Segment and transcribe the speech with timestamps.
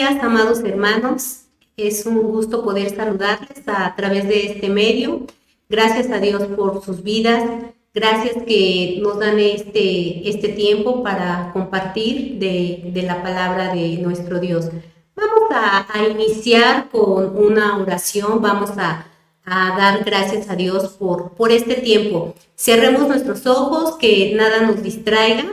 [0.00, 1.42] Días, amados hermanos.
[1.76, 5.26] Es un gusto poder saludarles a, través de este medio.
[5.68, 7.44] Gracias a Dios por sus vidas.
[7.92, 14.40] Gracias que nos dan este, este tiempo para compartir de, de la palabra de nuestro
[14.40, 14.70] Dios.
[15.14, 18.40] Vamos a, a iniciar con una oración.
[18.40, 19.04] Vamos a,
[19.44, 22.34] a dar gracias a Dios por, por este tiempo.
[22.56, 25.44] Cerremos nuestros ojos, que nada nos distraiga.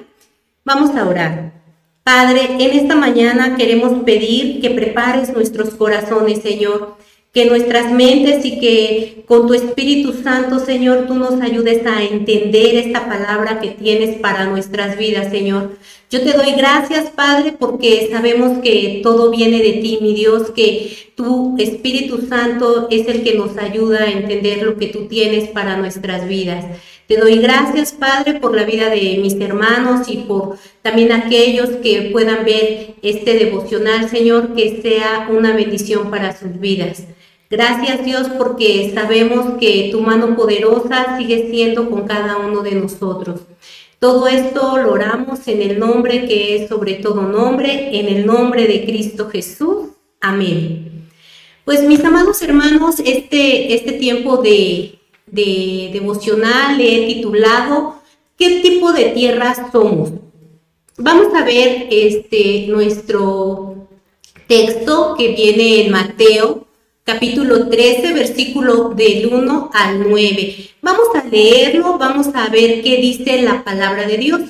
[0.64, 1.57] Vamos a orar.
[2.08, 6.96] Padre, en esta mañana queremos pedir que prepares nuestros corazones, Señor,
[7.34, 12.76] que nuestras mentes y que con tu Espíritu Santo, Señor, tú nos ayudes a entender
[12.76, 15.78] esta palabra que tienes para nuestras vidas, Señor.
[16.10, 21.12] Yo te doy gracias, Padre, porque sabemos que todo viene de ti, mi Dios, que
[21.16, 25.76] tu Espíritu Santo es el que nos ayuda a entender lo que tú tienes para
[25.76, 26.64] nuestras vidas.
[27.08, 32.10] Te doy gracias, Padre, por la vida de mis hermanos y por también aquellos que
[32.12, 37.04] puedan ver este devocional, Señor, que sea una bendición para sus vidas.
[37.50, 43.40] Gracias, Dios, porque sabemos que tu mano poderosa sigue siendo con cada uno de nosotros.
[44.00, 48.68] Todo esto lo oramos en el nombre que es sobre todo nombre, en el nombre
[48.68, 49.92] de Cristo Jesús.
[50.20, 51.08] Amén.
[51.64, 54.97] Pues mis amados hermanos, este, este tiempo de
[55.28, 57.96] de devocional he titulado
[58.38, 60.12] ¿Qué tipo de tierra somos?
[60.98, 63.88] Vamos a ver este nuestro
[64.48, 66.68] texto que viene en Mateo
[67.04, 70.70] capítulo 13, versículo del 1 al 9.
[70.82, 74.42] Vamos a leerlo, vamos a ver qué dice la palabra de Dios.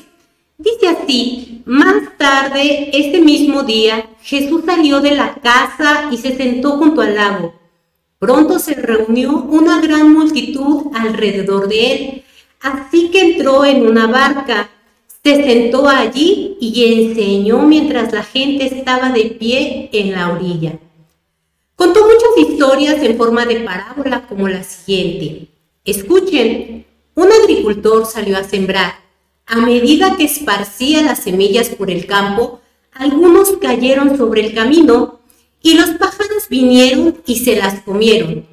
[0.58, 6.72] Dice así, más tarde, ese mismo día, Jesús salió de la casa y se sentó
[6.72, 7.54] junto al lago.
[8.20, 12.24] Pronto se reunió una gran multitud alrededor de él,
[12.62, 14.70] así que entró en una barca,
[15.24, 20.80] se sentó allí y enseñó mientras la gente estaba de pie en la orilla.
[21.76, 25.50] Contó muchas historias en forma de parábola como la siguiente.
[25.86, 28.96] Escuchen, un agricultor salió a sembrar.
[29.46, 32.62] A medida que esparcía las semillas por el campo,
[32.92, 35.17] algunos cayeron sobre el camino
[35.68, 38.46] y los pájaros vinieron y se las comieron.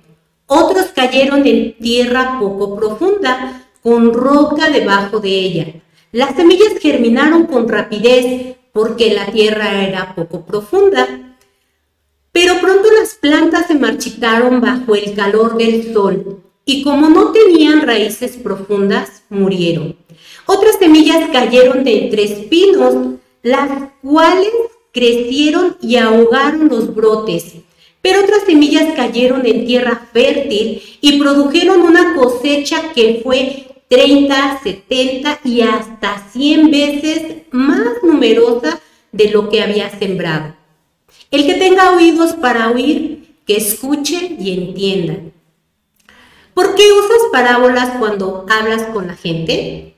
[0.47, 5.67] Otros cayeron en tierra poco profunda, con roca debajo de ella.
[6.11, 11.37] Las semillas germinaron con rapidez porque la tierra era poco profunda.
[12.33, 17.83] Pero pronto las plantas se marchitaron bajo el calor del sol y como no tenían
[17.83, 19.97] raíces profundas, murieron.
[20.47, 23.71] Otras semillas cayeron de entre espinos, las
[24.03, 24.51] cuales
[24.95, 27.57] crecieron y ahogaron los brotes,
[28.01, 35.41] pero otras semillas cayeron en tierra fértil y produjeron una cosecha que fue 30, 70
[35.45, 40.55] y hasta 100 veces más numerosa de lo que había sembrado.
[41.31, 45.17] El que tenga oídos para oír, que escuche y entienda.
[46.55, 49.95] ¿Por qué usas parábolas cuando hablas con la gente?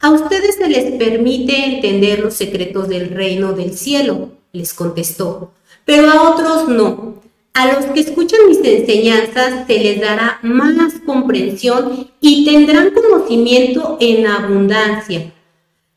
[0.00, 5.52] A ustedes se les permite entender los secretos del reino del cielo, les contestó,
[5.84, 7.20] pero a otros no.
[7.52, 14.26] A los que escuchan mis enseñanzas se les dará más comprensión y tendrán conocimiento en
[14.26, 15.32] abundancia.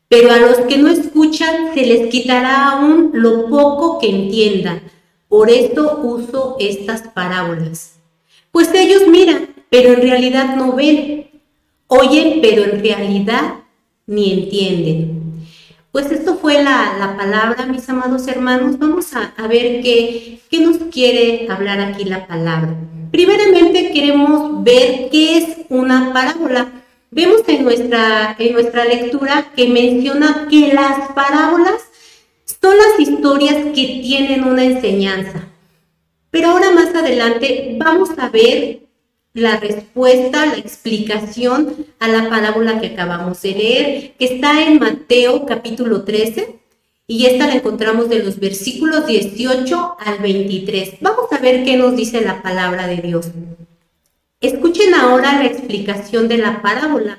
[0.08, 4.82] Pero a los que no escuchan se les quitará aún lo poco que entiendan.
[5.28, 7.98] Por esto uso estas parábolas.
[8.50, 11.30] Pues ellos miran, pero en realidad no ven.
[11.86, 13.54] Oyen, pero en realidad
[14.06, 15.13] ni entienden.
[15.94, 18.80] Pues esto fue la, palabra, mis amados hermanos.
[18.80, 22.74] Vamos a, ver qué, qué nos quiere hablar aquí la palabra.
[23.12, 26.66] Primeramente queremos ver qué es una parábola.
[27.12, 31.80] Vemos en nuestra, en nuestra lectura que menciona que las parábolas
[32.60, 35.46] son las historias que tienen una enseñanza.
[36.32, 38.83] Pero ahora más adelante vamos a ver
[39.34, 45.44] la respuesta, la explicación a la parábola que acabamos de leer, que está en Mateo
[45.44, 46.60] capítulo 13
[47.08, 50.98] y esta la encontramos de los versículos 18 al 23.
[51.00, 53.26] Vamos a ver qué nos dice la palabra de Dios.
[54.40, 57.18] Escuchen ahora la explicación de la parábola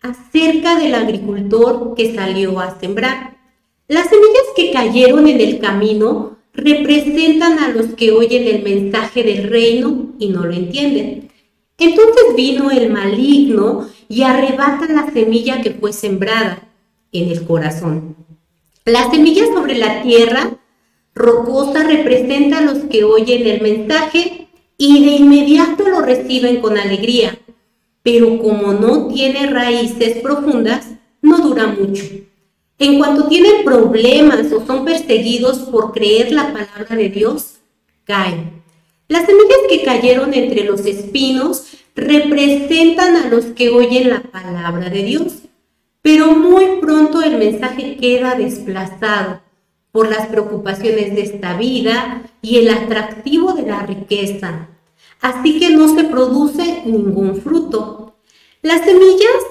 [0.00, 3.36] acerca del agricultor que salió a sembrar.
[3.86, 9.48] Las semillas que cayeron en el camino representan a los que oyen el mensaje del
[9.48, 11.31] reino y no lo entienden.
[11.78, 16.68] Entonces vino el maligno y arrebata la semilla que fue sembrada
[17.12, 18.16] en el corazón.
[18.84, 20.58] La semilla sobre la tierra
[21.14, 27.38] rocosa representa a los que oyen el mensaje y de inmediato lo reciben con alegría,
[28.02, 30.86] pero como no tiene raíces profundas,
[31.20, 32.04] no dura mucho.
[32.78, 37.58] en cuanto tienen problemas o son perseguidos por creer la palabra de Dios,
[38.02, 38.61] caen.
[39.12, 45.02] Las semillas que cayeron entre los espinos representan a los que oyen la palabra de
[45.02, 45.34] Dios,
[46.00, 49.42] pero muy pronto el mensaje queda desplazado
[49.90, 54.68] por las preocupaciones de esta vida y el atractivo de la riqueza.
[55.20, 58.16] Así que no se produce ningún fruto.
[58.62, 59.42] Las semillas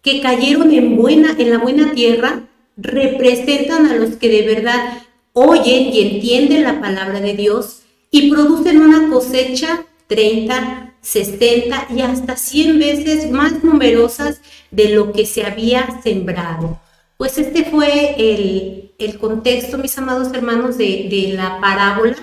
[0.00, 2.44] que cayeron en, buena, en la buena tierra
[2.76, 5.02] representan a los que de verdad
[5.32, 7.81] oyen y entienden la palabra de Dios
[8.12, 15.26] y producen una cosecha 30, 60 y hasta 100 veces más numerosas de lo que
[15.26, 16.78] se había sembrado.
[17.16, 22.16] Pues este fue el, contexto, mis amados hermanos, de, de la parábola.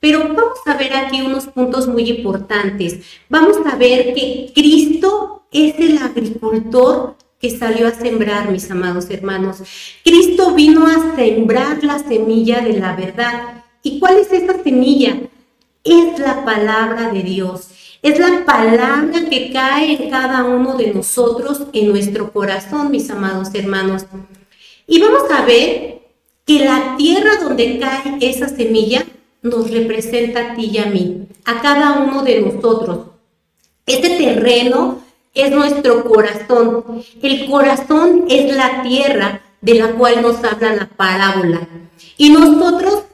[0.00, 3.00] Pero vamos a ver aquí unos puntos muy importantes.
[3.28, 9.58] Vamos a ver que Cristo es el agricultor que salió a sembrar, mis amados hermanos.
[10.04, 13.64] Cristo vino a sembrar la semilla de la verdad.
[13.82, 15.18] ¿Y cuál es esa semilla?
[15.84, 17.68] Es la palabra de Dios.
[18.02, 23.48] Es la palabra que cae en cada uno de nosotros, en nuestro corazón, mis amados
[23.54, 24.06] hermanos.
[24.86, 26.00] Y vamos a ver
[26.44, 29.04] que la tierra donde cae esa semilla
[29.42, 33.06] nos representa a ti y a mí, a cada uno de nosotros.
[33.86, 35.00] Este terreno
[35.34, 37.02] es nuestro corazón.
[37.22, 41.66] El corazón es la tierra de la cual nos habla la parábola.
[42.16, 43.04] Y nosotros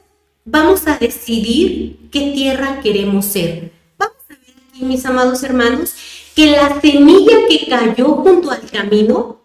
[0.44, 3.73] vamos a decidir qué tierra queremos ser.
[3.99, 5.94] Vamos a ver aquí, mis amados hermanos,
[6.35, 9.41] que la semilla que cayó junto al camino,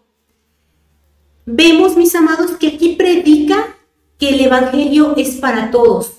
[1.46, 3.76] vemos, mis amados, que aquí predica
[4.18, 6.12] que el Evangelio es para todos.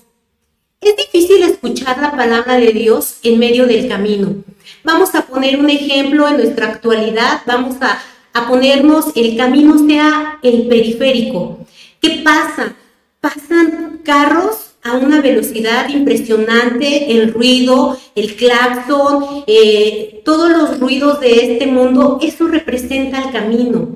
[0.80, 4.42] Es difícil escuchar la palabra de Dios en medio del camino.
[4.82, 8.02] Vamos a poner un ejemplo en nuestra actualidad, vamos a,
[8.48, 11.58] ponernos el camino sea el periférico.
[12.00, 12.74] ¿Qué pasa?
[13.20, 21.52] Pasan carros a una velocidad impresionante, el ruido, el claxon, eh, todos los ruidos de
[21.52, 23.88] este mundo, eso representa el camino.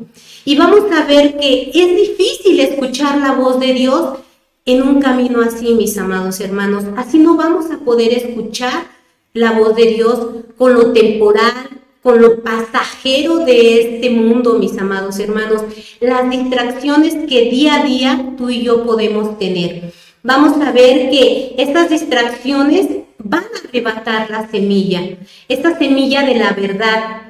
[0.44, 4.18] Y vamos a ver que es difícil escuchar la voz de Dios
[4.64, 6.84] en un camino así, mis amados hermanos.
[6.96, 8.86] Así no vamos a poder escuchar
[9.34, 10.20] la voz de Dios
[10.56, 11.68] con lo temporal,
[12.00, 15.62] con lo pasajero de este mundo, mis amados hermanos.
[15.98, 19.92] Las distracciones que día a día tú y yo podemos tener.
[20.26, 22.88] Vamos a ver que estas distracciones
[23.18, 25.00] van a arrebatar la semilla,
[25.48, 27.22] esta semilla de la verdad.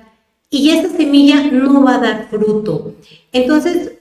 [0.49, 2.95] Y esa semilla no va a dar fruto.
[3.33, 3.93] Entonces,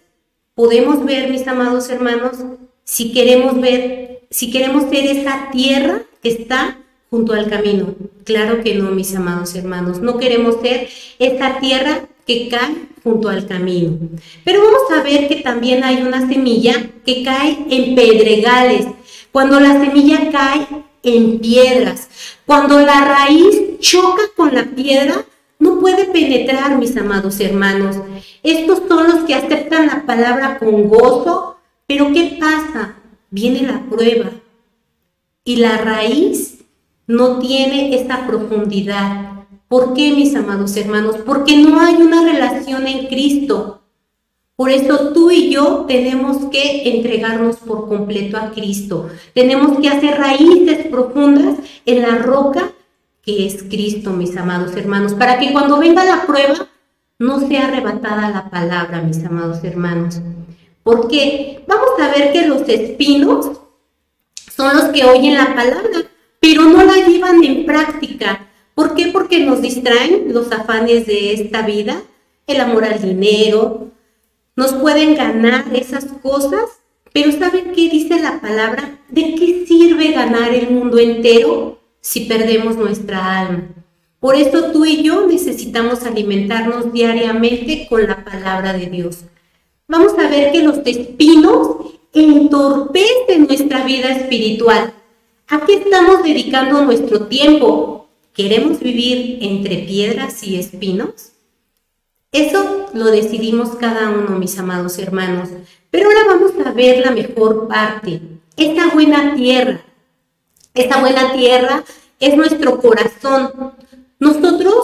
[0.54, 2.38] podemos ver, mis amados hermanos,
[2.86, 6.78] si queremos ver, si queremos ser esa tierra que está
[7.10, 7.96] junto al camino.
[8.24, 10.88] Claro que no, mis amados hermanos, no queremos ser
[11.20, 12.76] esa tierra que cae
[13.06, 13.98] junto al camino.
[14.44, 16.74] Pero vamos a ver que también hay una semilla
[17.06, 18.88] que cae en pedregales.
[19.32, 20.68] Cuando la semilla cae
[21.04, 22.10] en piedras,
[22.48, 25.24] cuando la raíz choca con la piedra,
[25.60, 27.98] no puede penetrar, mis amados hermanos.
[28.42, 32.96] Estos son los que aceptan la palabra con gozo, pero ¿qué pasa?
[33.30, 34.32] Viene la prueba
[35.44, 36.66] y la raíz
[37.06, 39.35] no tiene esa profundidad.
[39.68, 41.18] ¿Por qué, mis amados hermanos?
[41.26, 43.82] Porque no hay una relación en Cristo.
[44.56, 49.10] Por eso tú y yo tenemos que entregarnos por completo a Cristo.
[49.34, 52.72] Tenemos que hacer raíces profundas en la roca
[53.26, 56.68] que es Cristo, mis amados hermanos, para que cuando venga la prueba
[57.18, 60.20] no sea arrebatada la palabra, mis amados hermanos.
[60.84, 63.52] Porque vamos a ver que los espinos
[64.56, 66.04] son los que oyen la palabra,
[66.40, 68.48] pero no la llevan en práctica.
[68.76, 69.08] ¿Por qué?
[69.08, 72.04] Porque nos distraen los afanes de esta vida,
[72.46, 73.88] el amor al dinero,
[74.56, 76.66] nos pueden ganar esas cosas,
[77.12, 79.00] pero ¿saben qué dice la palabra?
[79.10, 83.70] ¿De qué sirve ganar el mundo entero si perdemos nuestra alma?
[84.20, 89.26] Por eso tú y yo necesitamos alimentarnos diariamente con la palabra de Dios
[89.88, 91.78] vamos a ver que los espinos
[92.14, 94.94] entorpecen nuestra vida espiritual.
[95.48, 98.05] ¿A qué estamos dedicando nuestro tiempo?
[98.36, 101.32] ¿Queremos vivir entre piedras y espinos?
[102.34, 105.48] Eso lo decidimos cada uno, mis amados hermanos.
[105.90, 108.20] Pero ahora vamos a ver la mejor parte,
[108.58, 109.80] esta buena tierra.
[110.74, 111.86] Esta buena tierra
[112.20, 113.74] es nuestro corazón.
[114.20, 114.76] Nosotros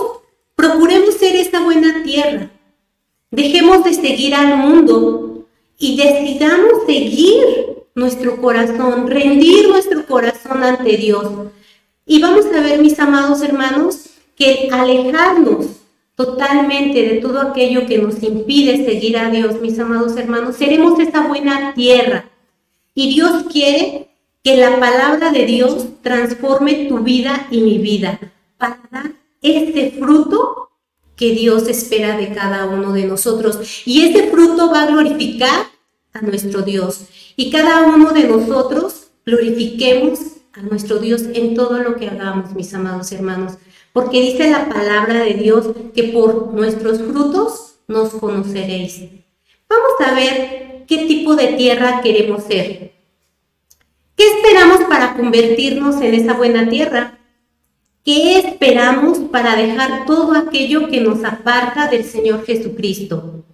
[0.56, 2.50] procuremos ser esta buena tierra.
[3.32, 5.46] Dejemos de seguir al mundo
[5.78, 7.42] y decidamos seguir
[7.96, 11.28] nuestro corazón, rendir nuestro corazón ante Dios.
[12.06, 15.68] Y vamos a ver, mis amados hermanos, que alejarnos
[16.16, 21.28] totalmente de todo aquello que nos impide seguir a Dios, mis amados hermanos, seremos esa
[21.28, 22.30] buena tierra.
[22.94, 24.10] Y Dios quiere
[24.44, 28.20] que la palabra de Dios transforme tu vida y mi vida
[28.58, 30.70] para dar ese fruto
[31.16, 33.84] que Dios espera de cada uno de nosotros.
[33.86, 35.68] Y ese fruto va a glorificar
[36.14, 37.06] a nuestro Dios.
[37.36, 40.20] Y cada uno de nosotros glorifiquemos
[40.54, 43.54] a nuestro Dios en todo lo que hagamos, mis amados hermanos.
[43.94, 49.02] Porque dice la palabra de Dios que por nuestros frutos nos conoceréis.
[49.70, 52.94] Vamos a ver qué tipo de tierra queremos ser.
[54.16, 57.18] ¿Qué esperamos para convertirnos en esa buena tierra?
[58.04, 63.46] ¿Qué esperamos para dejar todo aquello que nos aparta del Señor Jesucristo?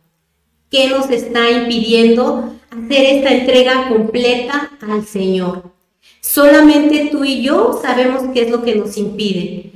[0.70, 5.77] ¿Qué nos está impidiendo hacer esta entrega completa al Señor?
[6.22, 9.72] Solamente tú y yo sabemos qué es lo que nos impide.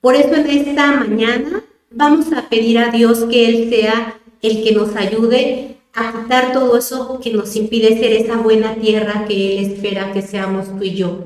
[0.00, 4.72] Por eso en esta mañana vamos a pedir a Dios que Él sea el que
[4.72, 9.72] nos ayude a quitar todo eso que nos impide ser esa buena tierra que Él
[9.72, 11.18] espera que seamos tú y yo.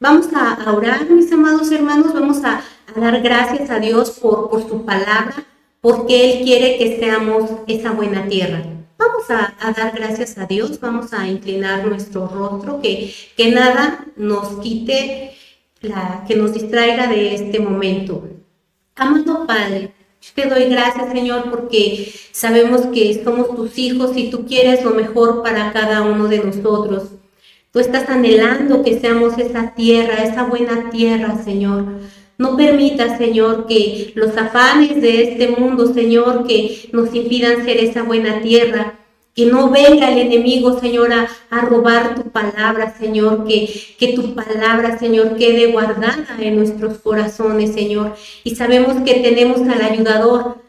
[0.00, 2.62] Vamos a orar, mis amados hermanos, vamos a,
[2.96, 5.34] dar gracias a Dios por, por su palabra,
[5.80, 8.73] porque Él quiere que seamos esa buena tierra.
[8.96, 14.60] Vamos a, dar gracias a Dios, vamos a inclinar nuestro rostro, que, que nada nos
[14.60, 15.32] quite,
[15.80, 18.28] la, que nos distraiga de este momento.
[18.94, 19.92] Amado Padre,
[20.34, 25.42] te doy gracias, Señor, porque sabemos que somos tus hijos y tú quieres lo mejor
[25.42, 27.10] para cada uno de nosotros.
[27.72, 32.00] Tú estás anhelando que seamos esa tierra, esa buena tierra, Señor.
[32.36, 38.02] No permita, Señor, que los afanes de este mundo, Señor, que nos impidan ser esa
[38.02, 38.98] buena tierra.
[39.34, 43.46] Que no venga el enemigo, Señor, a, robar tu palabra, Señor.
[43.46, 48.14] Que, que tu palabra, Señor, quede guardada en nuestros corazones, Señor.
[48.42, 50.63] Y sabemos que tenemos al ayudador,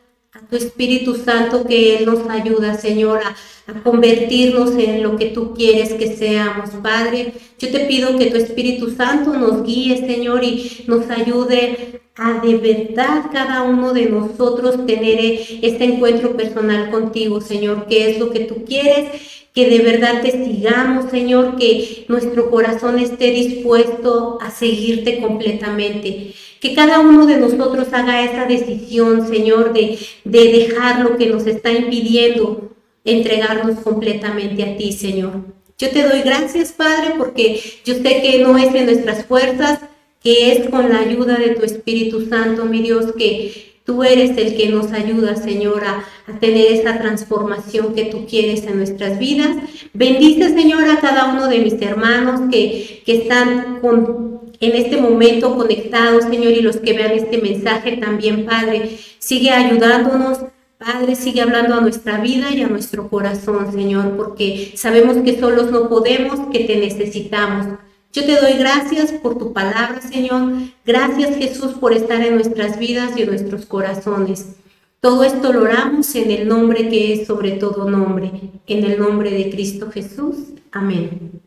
[0.50, 3.36] tu Espíritu Santo, que Él nos ayuda, Señor, a,
[3.72, 7.34] a convertirnos en lo que tú quieres que seamos, Padre.
[7.60, 12.56] Yo te pido que tu Espíritu Santo nos guíe, Señor, y nos ayude a de
[12.58, 15.20] verdad cada uno de nosotros tener
[15.62, 19.10] este encuentro personal contigo, Señor, que es lo que tú quieres,
[19.54, 26.34] que de verdad te sigamos, Señor, que nuestro corazón esté dispuesto a seguirte completamente.
[26.65, 31.45] Que cada uno de nosotros haga esa decisión, Señor, de, de dejar lo que nos
[31.45, 32.72] está impidiendo
[33.03, 35.43] entregarnos completamente a ti, Señor.
[35.77, 39.79] Yo te doy gracias, Padre, porque yo sé que no es en nuestras fuerzas,
[40.24, 44.57] que es con la ayuda de tu Espíritu Santo, mi Dios, que tú eres el
[44.57, 46.03] que nos ayuda, Señor, a,
[46.39, 49.55] tener esa transformación que tú quieres en nuestras vidas.
[49.93, 55.56] Bendice, Señor, a cada uno de mis hermanos que, que están con, en este momento
[55.56, 58.98] conectados, Señor, y los que vean este mensaje también, Padre.
[59.20, 60.40] Sigue ayudándonos
[60.78, 65.72] Padre, sigue hablando a nuestra vida y a nuestro corazón, Señor, porque sabemos que solos
[65.72, 67.80] no podemos, que te necesitamos.
[68.12, 70.52] Yo te doy gracias por tu palabra, Señor.
[70.86, 74.58] Gracias, Jesús, por estar en nuestras vidas y en nuestros corazones.
[75.00, 78.32] Todo esto lo oramos en el nombre que es sobre todo nombre,
[78.68, 80.36] en el nombre de Cristo Jesús.
[80.72, 81.45] Amén.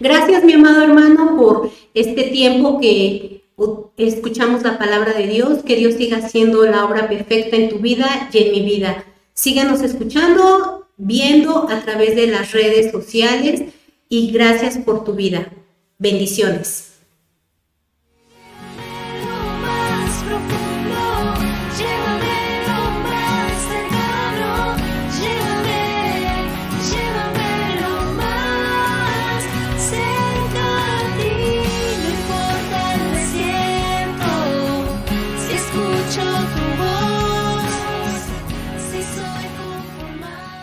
[0.00, 3.42] Gracias, mi amado hermano, por este tiempo que
[3.96, 8.28] escuchamos la palabra de Dios, que Dios siga haciendo la obra perfecta en tu vida
[8.32, 9.04] y en mi vida.
[9.34, 13.62] Síganos escuchando, viendo a través de las redes sociales
[14.08, 15.52] y gracias por tu vida.
[15.98, 16.91] Bendiciones.